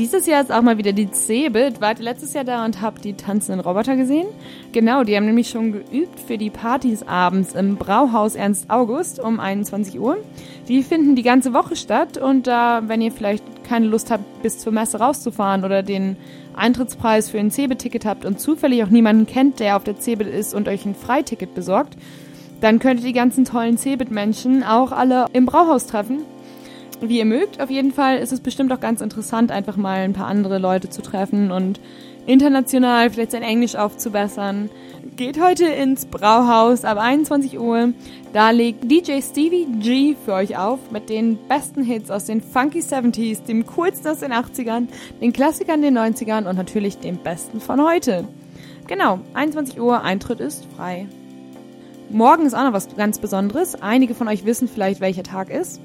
[0.00, 1.82] Dieses Jahr ist auch mal wieder die Cebit.
[1.82, 4.26] Wart ihr letztes Jahr da und habt die tanzenden Roboter gesehen?
[4.72, 9.38] Genau, die haben nämlich schon geübt für die Partys abends im Brauhaus Ernst August um
[9.38, 10.16] 21 Uhr.
[10.68, 14.56] Die finden die ganze Woche statt und da, wenn ihr vielleicht keine Lust habt, bis
[14.56, 16.16] zur Messe rauszufahren oder den
[16.56, 20.54] Eintrittspreis für ein Cebit-Ticket habt und zufällig auch niemanden kennt, der auf der Cebit ist
[20.54, 21.98] und euch ein Freiticket besorgt,
[22.62, 26.22] dann könnt ihr die ganzen tollen Cebit-Menschen auch alle im Brauhaus treffen
[27.00, 27.60] wie ihr mögt.
[27.60, 30.90] Auf jeden Fall ist es bestimmt auch ganz interessant, einfach mal ein paar andere Leute
[30.90, 31.80] zu treffen und
[32.26, 34.70] international vielleicht sein Englisch aufzubessern.
[35.16, 37.92] Geht heute ins Brauhaus ab 21 Uhr.
[38.32, 42.80] Da legt DJ Stevie G für euch auf mit den besten Hits aus den Funky
[42.80, 44.88] 70s, dem coolsten aus den 80ern,
[45.20, 48.24] den Klassikern den 90ern und natürlich dem besten von heute.
[48.86, 51.06] Genau, 21 Uhr, Eintritt ist frei.
[52.10, 53.80] Morgen ist auch noch was ganz Besonderes.
[53.80, 55.80] Einige von euch wissen vielleicht, welcher Tag ist.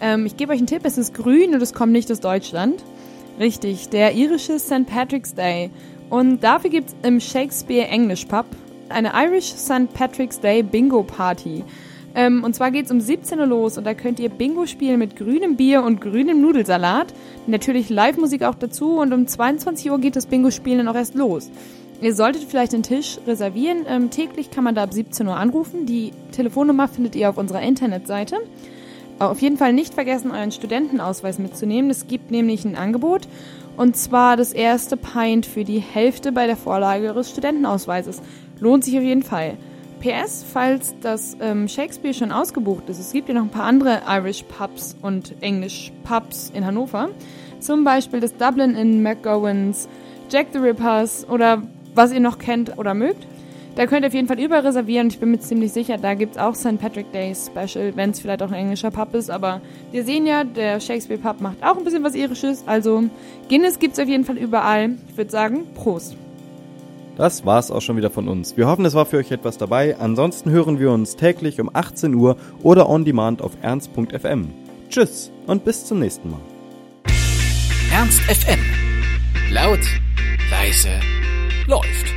[0.00, 2.82] Ähm, ich gebe euch einen Tipp, es ist grün und es kommt nicht aus Deutschland.
[3.38, 4.86] Richtig, der irische St.
[4.86, 5.70] Patrick's Day.
[6.10, 8.46] Und dafür gibt es im Shakespeare English Pub
[8.88, 9.92] eine Irish St.
[9.92, 11.64] Patrick's Day Bingo Party.
[12.14, 14.98] Ähm, und zwar geht es um 17 Uhr los und da könnt ihr Bingo spielen
[14.98, 17.12] mit grünem Bier und grünem Nudelsalat.
[17.46, 21.50] Natürlich Live-Musik auch dazu und um 22 Uhr geht das Bingo-Spielen dann auch erst los.
[22.00, 23.84] Ihr solltet vielleicht den Tisch reservieren.
[23.88, 25.84] Ähm, täglich kann man da ab 17 Uhr anrufen.
[25.86, 28.36] Die Telefonnummer findet ihr auf unserer Internetseite.
[29.18, 31.90] Auf jeden Fall nicht vergessen, euren Studentenausweis mitzunehmen.
[31.90, 33.26] Es gibt nämlich ein Angebot
[33.76, 38.20] und zwar das erste Pint für die Hälfte bei der Vorlage eures Studentenausweises.
[38.60, 39.56] Lohnt sich auf jeden Fall.
[40.00, 44.02] PS, falls das ähm, Shakespeare schon ausgebucht ist, es gibt ja noch ein paar andere
[44.06, 47.08] Irish Pubs und English Pubs in Hannover.
[47.60, 49.88] Zum Beispiel das Dublin in McGowan's,
[50.30, 51.62] Jack the Rippers oder
[51.94, 53.26] was ihr noch kennt oder mögt.
[53.76, 55.08] Da könnt ihr auf jeden Fall überall reservieren.
[55.08, 56.78] Ich bin mir ziemlich sicher, da gibt es auch St.
[56.80, 59.30] Patrick Day Special, wenn es vielleicht auch ein englischer Pub ist.
[59.30, 59.60] Aber
[59.92, 62.64] wir sehen ja, der Shakespeare Pub macht auch ein bisschen was Irisches.
[62.66, 63.04] Also
[63.50, 64.92] Guinness gibt es auf jeden Fall überall.
[65.10, 66.16] Ich würde sagen, Prost.
[67.18, 68.56] Das war's auch schon wieder von uns.
[68.56, 69.96] Wir hoffen, es war für euch etwas dabei.
[69.98, 74.48] Ansonsten hören wir uns täglich um 18 Uhr oder on demand auf ernst.fm.
[74.88, 76.40] Tschüss und bis zum nächsten Mal.
[77.92, 78.60] Ernst FM.
[79.50, 79.80] Laut,
[80.50, 80.90] leise,
[81.66, 82.15] läuft.